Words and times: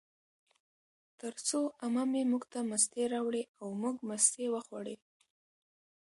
ترڅو 1.19 1.59
عمه 1.83 2.03
مې 2.11 2.21
موږ 2.31 2.43
ته 2.51 2.59
مستې 2.69 3.03
راوړې، 3.13 3.43
او 3.61 3.67
موږ 3.81 3.95
مستې 4.09 4.45
وخوړې 4.53 4.95